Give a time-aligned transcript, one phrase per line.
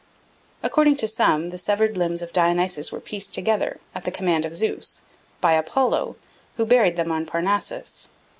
[0.63, 4.55] According to some, the severed limbs of Dionysus were pieced together, at the command of
[4.55, 5.03] Zeus,
[5.41, 6.15] by Apollo,
[6.55, 8.09] who buried them on Parnassus.